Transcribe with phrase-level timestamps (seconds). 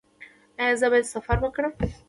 [0.61, 1.73] ایا زه باید سفر وکړم؟